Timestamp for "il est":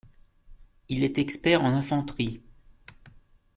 0.89-1.19